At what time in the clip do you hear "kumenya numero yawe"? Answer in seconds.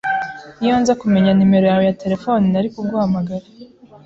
1.01-1.83